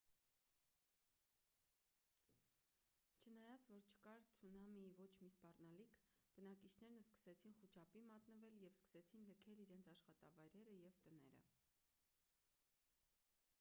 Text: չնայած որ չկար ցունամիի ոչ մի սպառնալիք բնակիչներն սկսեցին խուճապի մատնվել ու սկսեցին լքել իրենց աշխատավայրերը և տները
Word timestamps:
չնայած 3.25 3.65
որ 3.73 3.83
չկար 3.89 4.23
ցունամիի 4.39 4.87
ոչ 5.01 5.09
մի 5.25 5.29
սպառնալիք 5.33 5.93
բնակիչներն 6.37 7.05
սկսեցին 7.07 7.55
խուճապի 7.61 8.01
մատնվել 8.09 8.57
ու 8.69 8.69
սկսեցին 8.77 9.27
լքել 9.29 9.61
իրենց 9.67 9.91
աշխատավայրերը 9.95 10.79
և 10.81 10.97
տները 11.07 11.35